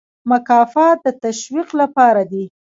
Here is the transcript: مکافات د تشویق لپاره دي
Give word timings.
مکافات 0.31 0.97
د 1.05 1.07
تشویق 1.23 1.69
لپاره 1.81 2.21
دي 2.31 2.43